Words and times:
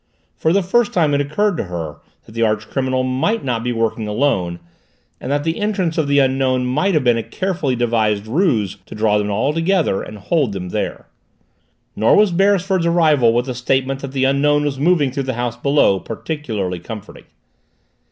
For 0.35 0.51
the 0.51 0.63
first 0.63 0.93
time 0.93 1.13
it 1.13 1.21
occurred 1.21 1.57
to 1.57 1.65
her 1.65 1.97
that 2.25 2.31
the 2.31 2.41
archcriminal 2.41 3.03
might 3.03 3.43
not 3.43 3.63
be 3.63 3.71
working 3.71 4.07
alone, 4.07 4.59
and 5.19 5.31
that 5.31 5.43
the 5.43 5.59
entrance 5.59 5.95
of 5.95 6.07
the 6.07 6.17
Unknown 6.17 6.65
might 6.65 6.95
have 6.95 7.03
been 7.03 7.19
a 7.19 7.21
carefully 7.21 7.75
devised 7.75 8.25
ruse 8.25 8.77
to 8.87 8.95
draw 8.95 9.19
them 9.19 9.29
all 9.29 9.53
together 9.53 10.01
and 10.01 10.17
hold 10.17 10.53
them 10.53 10.69
there. 10.69 11.05
Nor 11.95 12.15
was 12.15 12.31
Beresford's 12.31 12.87
arrival 12.87 13.31
with 13.31 13.45
the 13.45 13.53
statement 13.53 13.99
that 13.99 14.11
the 14.11 14.23
Unknown 14.25 14.65
was 14.65 14.79
moving 14.79 15.11
through 15.11 15.21
the 15.29 15.33
house 15.35 15.55
below 15.55 15.99
particularly 15.99 16.79
comforting. 16.79 17.25